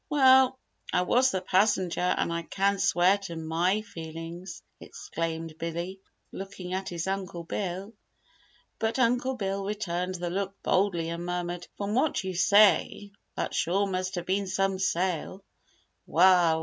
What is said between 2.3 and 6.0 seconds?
I can swear to my feelings," exclaimed Billy,